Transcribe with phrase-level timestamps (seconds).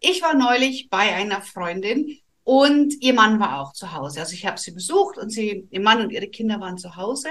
[0.00, 4.20] Ich war neulich bei einer Freundin und ihr Mann war auch zu Hause.
[4.20, 7.28] Also ich habe sie besucht und sie, ihr Mann und ihre Kinder waren zu Hause.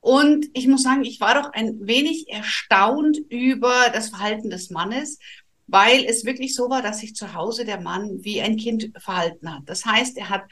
[0.00, 5.18] Und ich muss sagen, ich war doch ein wenig erstaunt über das Verhalten des Mannes,
[5.66, 9.52] weil es wirklich so war, dass sich zu Hause der Mann wie ein Kind verhalten
[9.52, 9.62] hat.
[9.66, 10.44] Das heißt, er hat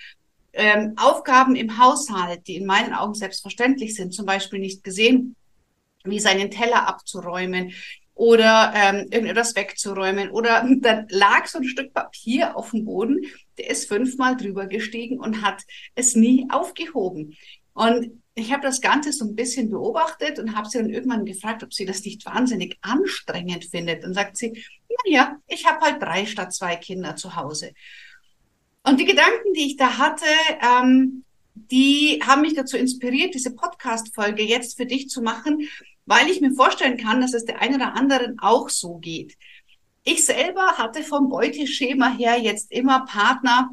[0.53, 5.37] ähm, Aufgaben im Haushalt, die in meinen Augen selbstverständlich sind, zum Beispiel nicht gesehen,
[6.05, 7.73] wie seinen Teller abzuräumen,
[8.19, 10.31] oder ähm, irgendetwas wegzuräumen.
[10.31, 13.25] Oder dann lag so ein Stück Papier auf dem Boden,
[13.57, 15.63] der ist fünfmal drüber gestiegen und hat
[15.95, 17.37] es nie aufgehoben.
[17.75, 21.63] Und ich habe das Ganze so ein bisschen beobachtet und habe sie dann irgendwann gefragt,
[21.63, 24.05] ob sie das nicht wahnsinnig anstrengend findet.
[24.05, 24.65] Und sagt sie,
[25.07, 27.73] ja, ich habe halt drei statt zwei Kinder zu Hause.
[28.83, 30.27] Und die Gedanken, die ich da hatte,
[30.61, 35.69] ähm, die haben mich dazu inspiriert, diese Podcast-Folge jetzt für dich zu machen,
[36.09, 39.37] weil ich mir vorstellen kann, dass es der einen oder anderen auch so geht.
[40.05, 43.71] Ich selber hatte vom Beuteschema her jetzt immer Partner,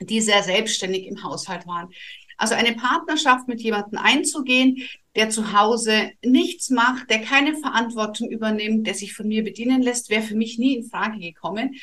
[0.00, 1.88] die sehr selbstständig im Haushalt waren.
[2.36, 8.86] Also eine Partnerschaft mit jemandem einzugehen, der zu Hause nichts macht, der keine Verantwortung übernimmt,
[8.86, 11.74] der sich von mir bedienen lässt, wäre für mich nie in Frage gekommen.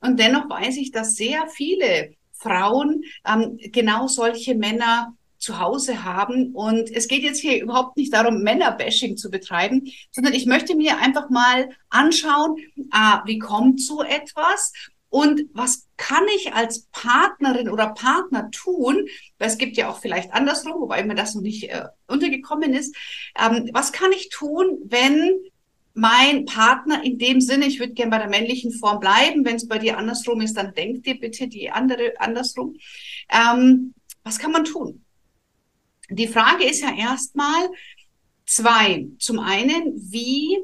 [0.00, 6.54] Und dennoch weiß ich, dass sehr viele Frauen ähm, genau solche Männer zu Hause haben.
[6.54, 10.98] Und es geht jetzt hier überhaupt nicht darum, Männerbashing zu betreiben, sondern ich möchte mir
[10.98, 12.56] einfach mal anschauen,
[12.90, 14.72] ah, wie kommt so etwas
[15.10, 19.06] und was kann ich als Partnerin oder Partner tun?
[19.38, 22.96] Weil es gibt ja auch vielleicht andersrum, wobei mir das noch nicht äh, untergekommen ist.
[23.38, 25.34] Ähm, was kann ich tun, wenn
[25.92, 29.68] mein Partner in dem Sinne, ich würde gerne bei der männlichen Form bleiben, wenn es
[29.68, 32.76] bei dir andersrum ist, dann denk dir bitte die andere andersrum.
[33.28, 33.92] Ähm,
[34.24, 35.04] was kann man tun?
[36.12, 37.70] Die Frage ist ja erstmal
[38.44, 39.08] zwei.
[39.18, 40.58] Zum einen, wie,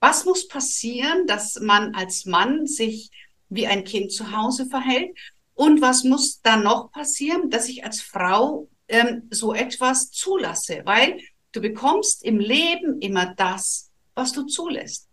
[0.00, 3.10] was muss passieren, dass man als Mann sich
[3.50, 5.16] wie ein Kind zu Hause verhält?
[5.54, 10.82] Und was muss dann noch passieren, dass ich als Frau ähm, so etwas zulasse?
[10.84, 11.20] Weil
[11.52, 15.08] du bekommst im Leben immer das, was du zulässt.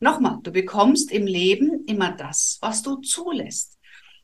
[0.00, 3.78] Nochmal, du bekommst im Leben immer das, was du zulässt.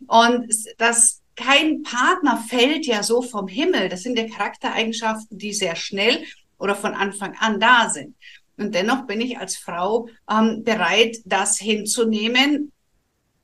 [0.09, 3.89] Und das kein Partner fällt ja so vom Himmel.
[3.89, 6.25] Das sind ja Charaktereigenschaften, die sehr schnell
[6.59, 8.15] oder von Anfang an da sind.
[8.57, 12.73] Und dennoch bin ich als Frau ähm, bereit, das hinzunehmen,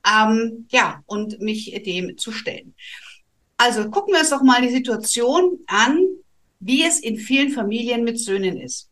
[0.06, 2.74] ähm, ja, und mich dem zu stellen.
[3.56, 6.04] Also gucken wir uns doch mal die Situation an,
[6.60, 8.90] wie es in vielen Familien mit Söhnen ist.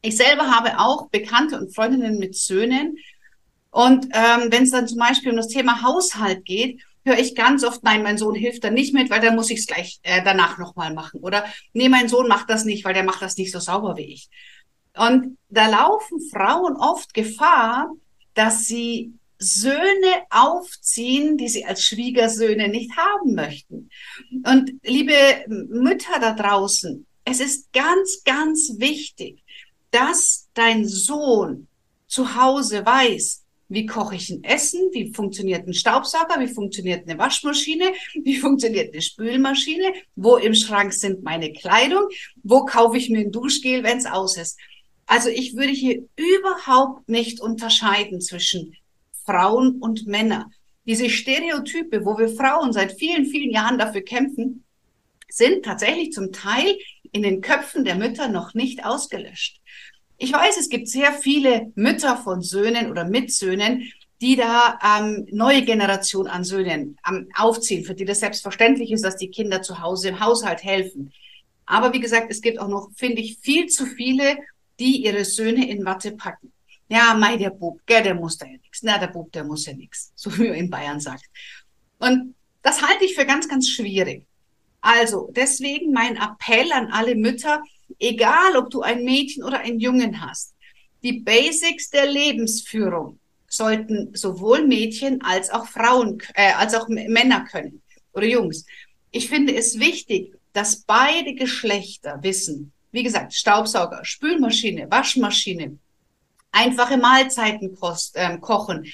[0.00, 2.96] Ich selber habe auch Bekannte und Freundinnen mit Söhnen.
[3.70, 7.64] Und ähm, wenn es dann zum Beispiel um das Thema Haushalt geht, höre ich ganz
[7.64, 10.22] oft, nein, mein Sohn hilft da nicht mit, weil dann muss ich es gleich äh,
[10.24, 11.20] danach nochmal machen.
[11.20, 14.12] Oder nee, mein Sohn macht das nicht, weil der macht das nicht so sauber wie
[14.12, 14.28] ich.
[14.96, 17.90] Und da laufen Frauen oft Gefahr,
[18.34, 23.90] dass sie Söhne aufziehen, die sie als Schwiegersöhne nicht haben möchten.
[24.44, 25.14] Und liebe
[25.48, 29.42] Mütter da draußen, es ist ganz, ganz wichtig,
[29.90, 31.66] dass dein Sohn
[32.06, 33.41] zu Hause weiß,
[33.72, 34.80] wie koche ich ein Essen?
[34.92, 36.38] Wie funktioniert ein Staubsauger?
[36.40, 37.92] Wie funktioniert eine Waschmaschine?
[38.22, 39.92] Wie funktioniert eine Spülmaschine?
[40.14, 42.08] Wo im Schrank sind meine Kleidung?
[42.42, 44.58] Wo kaufe ich mir ein Duschgel, wenn es aus ist?
[45.06, 48.76] Also ich würde hier überhaupt nicht unterscheiden zwischen
[49.24, 50.52] Frauen und Männern.
[50.86, 54.64] Diese Stereotype, wo wir Frauen seit vielen, vielen Jahren dafür kämpfen,
[55.28, 56.76] sind tatsächlich zum Teil
[57.12, 59.60] in den Köpfen der Mütter noch nicht ausgelöscht.
[60.22, 65.26] Ich weiß, es gibt sehr viele Mütter von Söhnen oder mit Söhnen, die da ähm,
[65.32, 69.80] neue Generation an Söhnen ähm, aufziehen, für die das selbstverständlich ist, dass die Kinder zu
[69.80, 71.12] Hause im Haushalt helfen.
[71.66, 74.38] Aber wie gesagt, es gibt auch noch, finde ich, viel zu viele,
[74.78, 76.52] die ihre Söhne in Watte packen.
[76.88, 78.80] Ja, mei, der Bub, gell, der muss da ja nichts.
[78.84, 81.24] Na, der Bub, der muss ja nichts, so wie man in Bayern sagt.
[81.98, 84.24] Und das halte ich für ganz, ganz schwierig.
[84.82, 87.62] Also, deswegen mein Appell an alle Mütter,
[87.98, 90.54] egal ob du ein Mädchen oder einen Jungen hast,
[91.02, 93.18] die Basics der Lebensführung
[93.48, 97.82] sollten sowohl Mädchen als auch Frauen, äh, als auch Männer können
[98.12, 98.66] oder Jungs.
[99.10, 105.78] Ich finde es wichtig, dass beide Geschlechter wissen, wie gesagt, Staubsauger, Spülmaschine, Waschmaschine,
[106.50, 108.86] einfache Mahlzeiten kost, äh, kochen,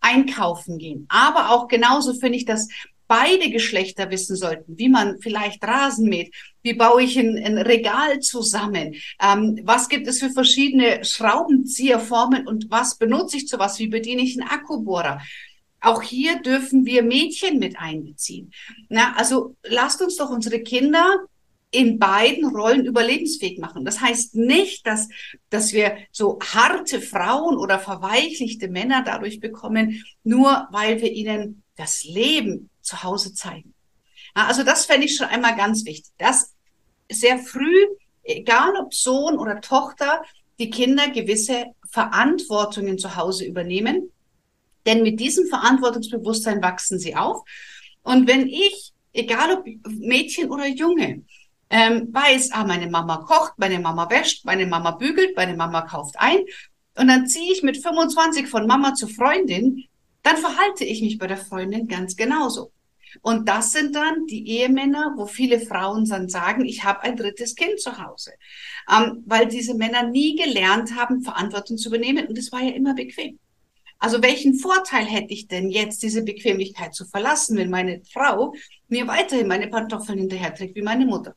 [0.00, 1.06] einkaufen gehen.
[1.08, 2.68] Aber auch genauso finde ich, dass
[3.12, 8.20] beide Geschlechter wissen sollten, wie man vielleicht Rasen mäht, wie baue ich ein, ein Regal
[8.20, 13.88] zusammen, ähm, was gibt es für verschiedene Schraubenzieherformen und was benutze ich zu was, wie
[13.88, 15.20] bediene ich einen Akkubohrer.
[15.82, 18.50] Auch hier dürfen wir Mädchen mit einbeziehen.
[18.88, 21.18] Na, also lasst uns doch unsere Kinder
[21.72, 23.84] in beiden Rollen überlebensfähig machen.
[23.84, 25.08] Das heißt nicht, dass,
[25.48, 32.04] dass wir so harte Frauen oder verweichlichte Männer dadurch bekommen, nur weil wir ihnen das
[32.04, 33.74] Leben zu Hause zeigen.
[34.34, 36.54] Also das fände ich schon einmal ganz wichtig, dass
[37.10, 37.86] sehr früh,
[38.22, 40.22] egal ob Sohn oder Tochter,
[40.58, 44.10] die Kinder gewisse Verantwortungen zu Hause übernehmen.
[44.84, 47.42] Denn mit diesem Verantwortungsbewusstsein wachsen sie auf.
[48.02, 51.22] Und wenn ich, egal ob Mädchen oder Junge,
[51.72, 56.14] ähm, weiß, ah, meine Mama kocht, meine Mama wäscht, meine Mama bügelt, meine Mama kauft
[56.18, 56.40] ein,
[56.98, 59.84] und dann ziehe ich mit 25 von Mama zu Freundin,
[60.22, 62.72] dann verhalte ich mich bei der Freundin ganz genauso.
[63.22, 67.54] Und das sind dann die Ehemänner, wo viele Frauen dann sagen, ich habe ein drittes
[67.54, 68.32] Kind zu Hause,
[68.90, 72.94] ähm, weil diese Männer nie gelernt haben, Verantwortung zu übernehmen und es war ja immer
[72.94, 73.38] bequem.
[73.98, 78.54] Also welchen Vorteil hätte ich denn jetzt, diese Bequemlichkeit zu verlassen, wenn meine Frau
[78.88, 81.34] mir weiterhin meine Pantoffeln hinterher trägt wie meine Mutter?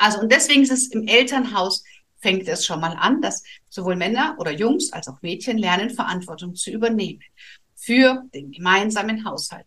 [0.00, 1.84] Also und deswegen ist es im Elternhaus
[2.20, 6.54] fängt es schon mal an, dass sowohl Männer oder Jungs als auch Mädchen lernen, Verantwortung
[6.54, 7.20] zu übernehmen
[7.76, 9.66] für den gemeinsamen Haushalt.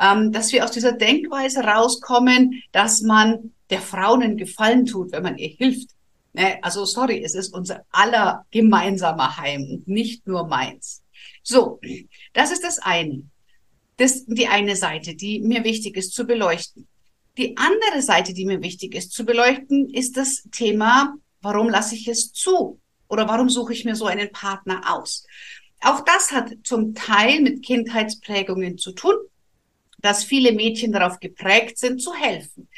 [0.00, 5.22] Ähm, dass wir aus dieser Denkweise rauskommen, dass man der Frau einen Gefallen tut, wenn
[5.22, 5.90] man ihr hilft.
[6.32, 6.58] Ne?
[6.62, 11.02] Also sorry, es ist unser aller gemeinsamer Heim und nicht nur meins.
[11.42, 11.80] So,
[12.32, 13.22] das ist das eine.
[13.96, 16.88] Das die eine Seite, die mir wichtig ist zu beleuchten.
[17.36, 22.06] Die andere Seite, die mir wichtig ist zu beleuchten, ist das Thema, warum lasse ich
[22.06, 22.80] es zu?
[23.08, 25.26] Oder warum suche ich mir so einen Partner aus?
[25.80, 29.14] Auch das hat zum Teil mit Kindheitsprägungen zu tun,
[29.98, 32.68] dass viele Mädchen darauf geprägt sind, zu helfen,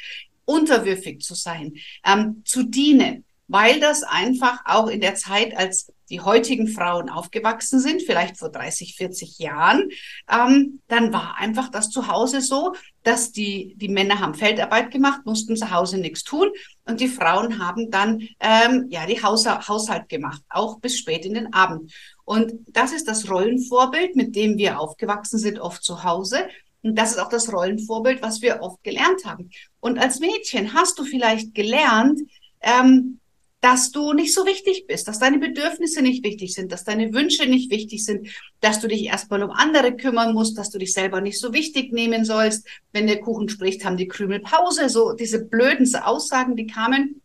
[0.45, 1.75] unterwürfig zu sein,
[2.05, 7.79] ähm, zu dienen, weil das einfach auch in der Zeit, als die heutigen Frauen aufgewachsen
[7.79, 9.89] sind, vielleicht vor 30, 40 Jahren,
[10.31, 12.73] ähm, dann war einfach das zu Hause so,
[13.03, 16.49] dass die, die Männer haben Feldarbeit gemacht, mussten zu Hause nichts tun
[16.85, 21.33] und die Frauen haben dann ähm, ja die Haus Haushalt gemacht, auch bis spät in
[21.33, 21.93] den Abend.
[22.23, 26.47] Und das ist das Rollenvorbild, mit dem wir aufgewachsen sind, oft zu Hause.
[26.83, 29.49] Und das ist auch das Rollenvorbild, was wir oft gelernt haben.
[29.79, 32.19] Und als Mädchen hast du vielleicht gelernt,
[32.61, 33.19] ähm,
[33.67, 37.47] dass du nicht so wichtig bist, dass deine Bedürfnisse nicht wichtig sind, dass deine Wünsche
[37.47, 38.29] nicht wichtig sind,
[38.61, 41.91] dass du dich erstmal um andere kümmern musst, dass du dich selber nicht so wichtig
[41.91, 42.65] nehmen sollst.
[42.93, 44.87] Wenn der Kuchen spricht, haben die Krümel Pause.
[44.87, 47.21] So diese blöden Aussagen, die kamen.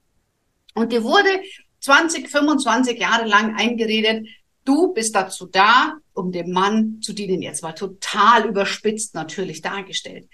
[0.75, 1.29] Und dir wurde
[1.79, 4.27] 20, 25 Jahre lang eingeredet,
[4.65, 7.41] du bist dazu da, um dem Mann zu dienen.
[7.41, 10.29] Jetzt war total überspitzt natürlich dargestellt.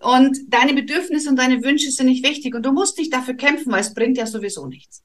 [0.00, 3.70] Und deine Bedürfnisse und deine Wünsche sind nicht wichtig und du musst nicht dafür kämpfen,
[3.70, 5.04] weil es bringt ja sowieso nichts.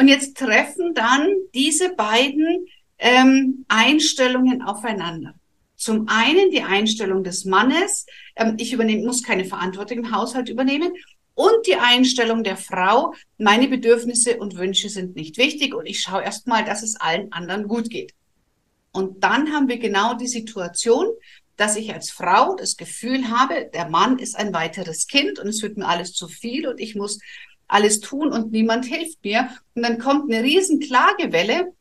[0.00, 2.66] Und jetzt treffen dann diese beiden
[2.96, 5.34] ähm, Einstellungen aufeinander.
[5.76, 10.90] Zum einen die Einstellung des Mannes, ähm, ich übernehme, muss keine Verantwortung im Haushalt übernehmen.
[11.34, 16.22] Und die Einstellung der Frau, meine Bedürfnisse und Wünsche sind nicht wichtig und ich schaue
[16.22, 18.14] erst mal, dass es allen anderen gut geht.
[18.92, 21.08] Und dann haben wir genau die Situation,
[21.58, 25.60] dass ich als Frau das Gefühl habe, der Mann ist ein weiteres Kind und es
[25.60, 27.18] wird mir alles zu viel und ich muss
[27.70, 29.48] alles tun und niemand hilft mir.
[29.74, 31.72] Und dann kommt eine riesen Klagewelle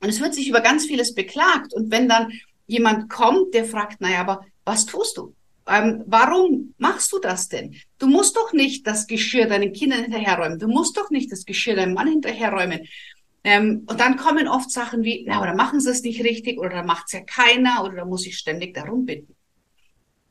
[0.00, 1.72] und es wird sich über ganz vieles beklagt.
[1.72, 2.32] Und wenn dann
[2.66, 5.34] jemand kommt, der fragt, naja, aber was tust du?
[5.66, 7.76] Ähm, warum machst du das denn?
[7.98, 10.58] Du musst doch nicht das Geschirr deinen Kindern hinterherräumen.
[10.58, 12.86] Du musst doch nicht das Geschirr deinem Mann hinterherräumen.
[13.44, 16.70] Ähm, und dann kommen oft Sachen wie, na, oder machen sie es nicht richtig, oder
[16.70, 19.34] da macht es ja keiner, oder da muss ich ständig darum bitten.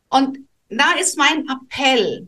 [0.10, 0.39] Und
[0.70, 2.27] da ist mein Appell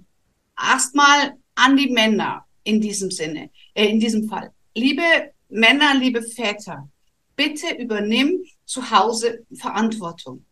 [0.57, 4.51] erstmal an die Männer in diesem Sinne, äh, in diesem Fall.
[4.75, 5.03] Liebe
[5.49, 6.89] Männer, liebe Väter,
[7.35, 10.45] bitte übernimm zu Hause Verantwortung.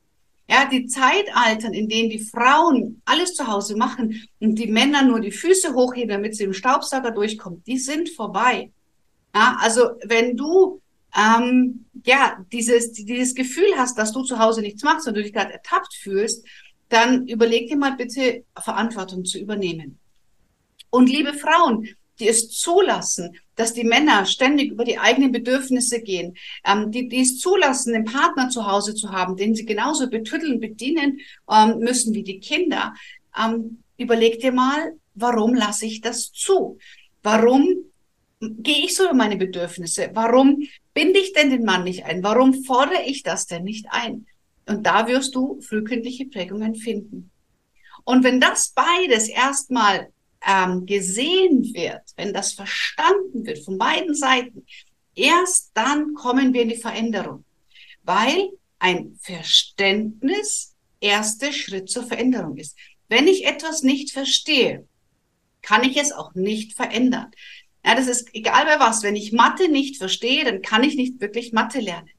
[0.50, 5.20] Ja, die Zeitaltern, in denen die Frauen alles zu Hause machen und die Männer nur
[5.20, 8.72] die Füße hochheben, damit sie im Staubsauger durchkommen, die sind vorbei.
[9.36, 10.82] Ja, also wenn du
[11.16, 15.34] ähm, ja dieses dieses Gefühl hast, dass du zu Hause nichts machst und du dich
[15.34, 16.44] gerade ertappt fühlst,
[16.89, 20.00] dann überleg dir mal bitte Verantwortung zu übernehmen.
[20.89, 21.88] Und liebe Frauen,
[22.20, 27.22] die es zulassen, dass die Männer ständig über die eigenen Bedürfnisse gehen, ähm, die, die
[27.22, 32.14] es zulassen, einen Partner zu Hause zu haben, den sie genauso betütteln, bedienen ähm, müssen
[32.14, 32.94] wie die Kinder.
[33.38, 36.78] Ähm, überleg dir mal, warum lasse ich das zu?
[37.24, 37.68] Warum
[38.40, 40.12] gehe ich so über meine Bedürfnisse?
[40.14, 42.24] Warum binde ich denn den Mann nicht ein?
[42.24, 44.26] Warum fordere ich das denn nicht ein?
[44.66, 47.32] Und da wirst du frühkindliche Prägungen finden.
[48.06, 50.12] Und wenn das beides erstmal
[50.46, 54.65] ähm, gesehen wird, wenn das verstanden wird von beiden Seiten,
[55.15, 57.46] erst dann kommen wir in die Veränderung.
[58.03, 62.77] Weil ein Verständnis erster Schritt zur Veränderung ist.
[63.08, 64.88] Wenn ich etwas nicht verstehe,
[65.62, 67.31] kann ich es auch nicht verändern.
[67.86, 69.03] Ja, das ist egal bei was.
[69.03, 72.10] Wenn ich Mathe nicht verstehe, dann kann ich nicht wirklich Mathe lernen.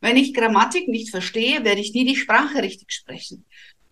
[0.00, 3.44] Wenn ich Grammatik nicht verstehe, werde ich nie die Sprache richtig sprechen.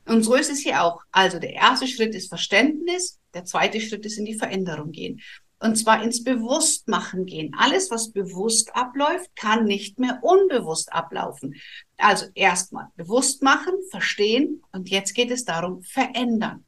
[0.07, 1.03] Und so ist es hier auch.
[1.13, 5.21] Also der erste Schritt ist Verständnis, der zweite Schritt ist in die Veränderung gehen.
[5.63, 7.55] Und zwar ins Bewusstmachen gehen.
[7.59, 11.55] Alles, was bewusst abläuft, kann nicht mehr unbewusst ablaufen.
[11.99, 16.65] Also erstmal bewusst machen, verstehen und jetzt geht es darum, verändern.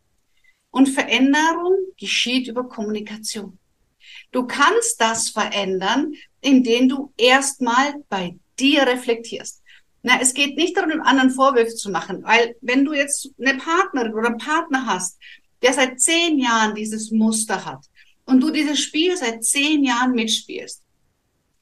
[0.71, 3.59] Und Veränderung geschieht über Kommunikation.
[4.31, 9.63] Du kannst das verändern, indem du erstmal bei dir reflektierst.
[10.03, 14.15] Na, es geht nicht darum, anderen Vorwürfe zu machen, weil wenn du jetzt eine Partnerin
[14.15, 15.19] oder einen Partner hast,
[15.63, 17.85] der seit zehn Jahren dieses Muster hat
[18.25, 20.83] und du dieses Spiel seit zehn Jahren mitspielst,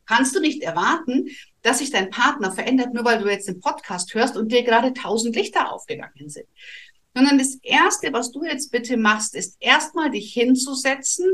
[0.06, 1.28] kannst du nicht erwarten,
[1.62, 4.92] dass sich dein Partner verändert, nur weil du jetzt den Podcast hörst und dir gerade
[4.92, 6.46] tausend Lichter aufgegangen sind.
[7.14, 11.26] Sondern das Erste, was du jetzt bitte machst, ist erstmal dich hinzusetzen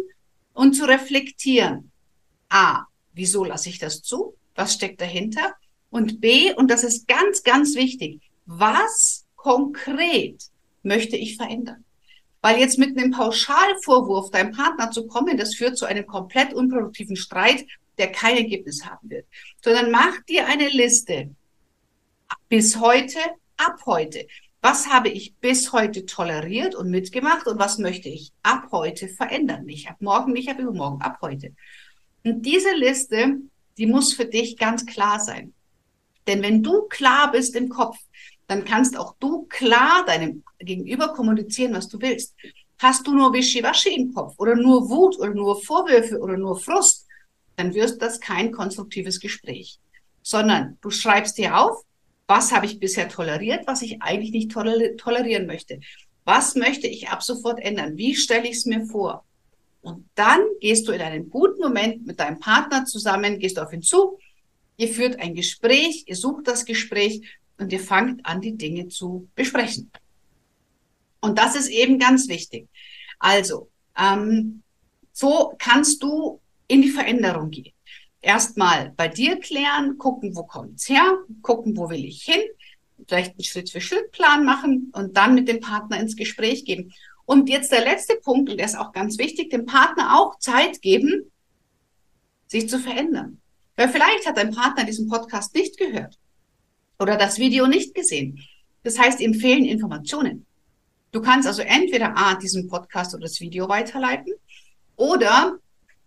[0.52, 1.90] und zu reflektieren.
[2.50, 4.36] A, wieso lasse ich das zu?
[4.54, 5.54] Was steckt dahinter?
[5.88, 10.42] Und B, und das ist ganz, ganz wichtig, was konkret
[10.82, 11.85] möchte ich verändern?
[12.42, 17.16] Weil jetzt mit einem Pauschalvorwurf deinem Partner zu kommen, das führt zu einem komplett unproduktiven
[17.16, 17.66] Streit,
[17.98, 19.26] der kein Ergebnis haben wird.
[19.62, 21.30] Sondern mach dir eine Liste.
[22.48, 23.18] Bis heute,
[23.56, 24.26] ab heute.
[24.62, 29.64] Was habe ich bis heute toleriert und mitgemacht und was möchte ich ab heute verändern?
[29.64, 31.54] Nicht ab morgen, nicht ab übermorgen, ab heute.
[32.24, 33.36] Und diese Liste,
[33.78, 35.54] die muss für dich ganz klar sein.
[36.26, 37.98] Denn wenn du klar bist im Kopf,
[38.46, 42.34] dann kannst auch du klar deinem Gegenüber kommunizieren, was du willst.
[42.78, 47.06] Hast du nur Wischiwaschi im Kopf oder nur Wut oder nur Vorwürfe oder nur Frust,
[47.56, 49.78] dann wirst das kein konstruktives Gespräch.
[50.22, 51.82] Sondern du schreibst dir auf,
[52.26, 55.80] was habe ich bisher toleriert, was ich eigentlich nicht tolerieren möchte.
[56.24, 57.96] Was möchte ich ab sofort ändern?
[57.96, 59.24] Wie stelle ich es mir vor?
[59.80, 63.82] Und dann gehst du in einem guten Moment mit deinem Partner zusammen, gehst auf ihn
[63.82, 64.18] zu,
[64.76, 67.22] ihr führt ein Gespräch, ihr sucht das Gespräch
[67.58, 69.90] und ihr fangt an, die Dinge zu besprechen.
[71.20, 72.68] Und das ist eben ganz wichtig.
[73.18, 74.62] Also, ähm,
[75.12, 77.72] so kannst du in die Veränderung gehen
[78.26, 82.42] erstmal bei dir klären, gucken, wo kommt's her, gucken, wo will ich hin,
[83.06, 86.92] vielleicht einen Schritt-für-Schritt-Plan machen und dann mit dem Partner ins Gespräch gehen.
[87.24, 90.82] Und jetzt der letzte Punkt, und der ist auch ganz wichtig, dem Partner auch Zeit
[90.82, 91.30] geben,
[92.48, 93.40] sich zu verändern.
[93.76, 96.18] Weil vielleicht hat dein Partner diesen Podcast nicht gehört
[96.98, 98.40] oder das Video nicht gesehen.
[98.82, 100.46] Das heißt, ihm fehlen Informationen.
[101.12, 104.34] Du kannst also entweder A, diesen Podcast oder das Video weiterleiten
[104.96, 105.58] oder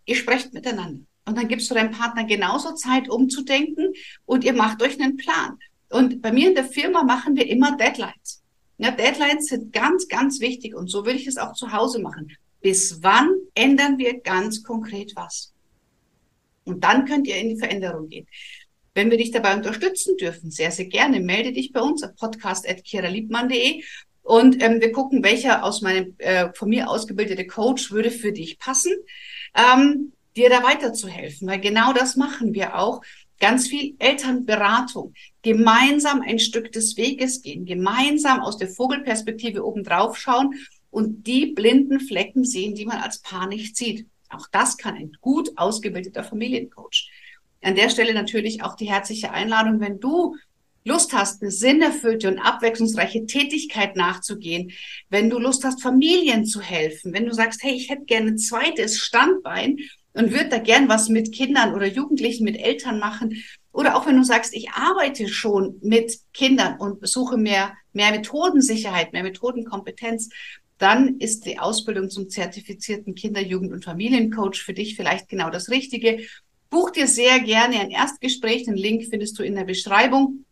[0.05, 1.01] ihr sprecht miteinander.
[1.25, 3.93] Und dann gibst du deinem Partner genauso Zeit, umzudenken
[4.25, 5.57] und ihr macht euch einen Plan.
[5.89, 8.41] Und bei mir in der Firma machen wir immer Deadlines.
[8.77, 12.31] Ja, Deadlines sind ganz, ganz wichtig und so würde ich es auch zu Hause machen.
[12.61, 15.53] Bis wann ändern wir ganz konkret was?
[16.65, 18.27] Und dann könnt ihr in die Veränderung gehen.
[18.99, 23.81] Wenn wir dich dabei unterstützen dürfen, sehr, sehr gerne, melde dich bei uns auf podcast.kiraliebmann.de
[24.23, 28.59] und ähm, wir gucken, welcher aus meinem äh, von mir ausgebildete Coach würde für dich
[28.59, 28.91] passen.
[29.55, 32.99] Ähm, dir da weiterzuhelfen, weil genau das machen wir auch.
[33.39, 35.13] Ganz viel Elternberatung,
[35.43, 40.55] gemeinsam ein Stück des Weges gehen, gemeinsam aus der Vogelperspektive oben drauf schauen
[40.89, 44.07] und die blinden Flecken sehen, die man als Paar nicht sieht.
[44.27, 47.09] Auch das kann ein gut ausgebildeter Familiencoach.
[47.61, 50.35] An der Stelle natürlich auch die herzliche Einladung, wenn du
[50.85, 54.71] Lust hast, eine sinnerfüllte und abwechslungsreiche Tätigkeit nachzugehen,
[55.09, 58.37] wenn du Lust hast, Familien zu helfen, wenn du sagst, hey, ich hätte gerne ein
[58.37, 59.77] zweites Standbein
[60.13, 63.43] und würde da gern was mit Kindern oder Jugendlichen, mit Eltern machen.
[63.71, 69.13] Oder auch wenn du sagst, ich arbeite schon mit Kindern und suche mehr, mehr Methodensicherheit,
[69.13, 70.29] mehr Methodenkompetenz,
[70.79, 75.69] dann ist die Ausbildung zum zertifizierten Kinder-, Jugend- und Familiencoach für dich vielleicht genau das
[75.69, 76.19] Richtige.
[76.69, 78.65] Buch dir sehr gerne ein Erstgespräch.
[78.65, 80.45] Den Link findest du in der Beschreibung.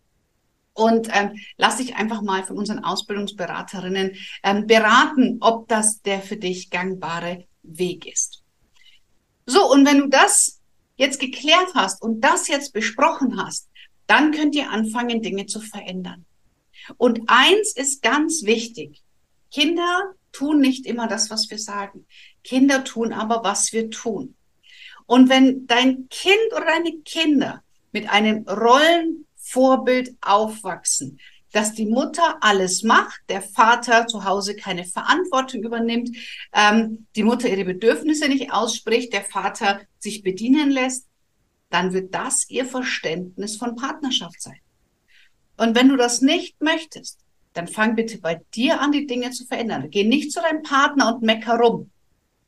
[0.74, 6.38] Und ähm, lass dich einfach mal von unseren Ausbildungsberaterinnen ähm, beraten, ob das der für
[6.38, 8.44] dich gangbare Weg ist.
[9.48, 10.60] So, und wenn du das
[10.96, 13.70] jetzt geklärt hast und das jetzt besprochen hast,
[14.06, 16.26] dann könnt ihr anfangen, Dinge zu verändern.
[16.98, 19.02] Und eins ist ganz wichtig.
[19.52, 22.06] Kinder tun nicht immer das, was wir sagen.
[22.44, 24.36] Kinder tun aber, was wir tun.
[25.08, 31.20] Und wenn dein Kind oder deine Kinder mit einem Rollenvorbild aufwachsen,
[31.54, 36.16] dass die Mutter alles macht, der Vater zu Hause keine Verantwortung übernimmt,
[36.54, 41.08] ähm, die Mutter ihre Bedürfnisse nicht ausspricht, der Vater sich bedienen lässt,
[41.70, 44.60] dann wird das ihr Verständnis von Partnerschaft sein.
[45.56, 47.20] Und wenn du das nicht möchtest,
[47.54, 49.90] dann fang bitte bei dir an, die Dinge zu verändern.
[49.90, 51.90] Geh nicht zu deinem Partner und mecker rum,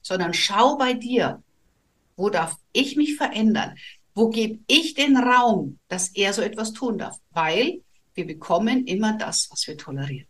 [0.01, 1.41] sondern schau bei dir,
[2.19, 3.75] wo darf ich mich verändern?
[4.13, 7.17] Wo gebe ich den Raum, dass er so etwas tun darf?
[7.31, 7.81] Weil
[8.13, 10.27] wir bekommen immer das, was wir tolerieren.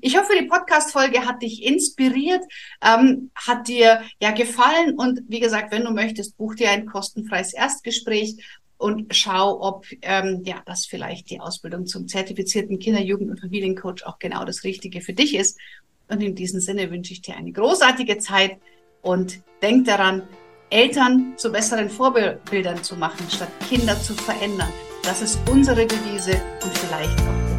[0.00, 2.42] Ich hoffe, die Podcast-Folge hat dich inspiriert,
[2.82, 7.52] ähm, hat dir ja gefallen und wie gesagt, wenn du möchtest, buch dir ein kostenfreies
[7.52, 8.36] Erstgespräch
[8.78, 14.06] und schau, ob ähm, ja das vielleicht die Ausbildung zum zertifizierten Kinder-, Jugend- und Familiencoach
[14.06, 15.58] auch genau das Richtige für dich ist.
[16.08, 18.58] Und in diesem Sinne wünsche ich dir eine großartige Zeit
[19.02, 20.22] und denk daran,
[20.70, 24.72] Eltern zu besseren Vorbildern zu machen, statt Kinder zu verändern.
[25.02, 27.49] Das ist unsere Devise und vielleicht auch